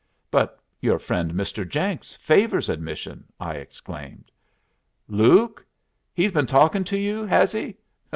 "But 0.31 0.59
your 0.81 0.97
friend 0.97 1.31
Mr. 1.33 1.63
Jenks 1.63 2.15
favors 2.15 2.69
admission!" 2.69 3.23
I 3.39 3.57
exclaimed. 3.57 4.31
"Luke? 5.07 5.63
He's 6.15 6.31
been 6.31 6.47
talking 6.47 6.83
to 6.85 6.97
you, 6.97 7.23
has 7.23 7.51
he? 7.51 7.77